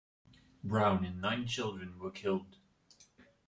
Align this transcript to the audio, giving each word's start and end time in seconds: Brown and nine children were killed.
Brown 0.63 1.05
and 1.05 1.21
nine 1.21 1.45
children 1.45 1.99
were 1.99 2.09
killed. 2.09 2.57